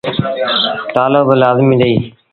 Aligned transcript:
تآلو 0.93 1.21
با 1.27 1.33
لآزميٚ 1.41 1.79
ڏئيٚ۔ 1.81 2.01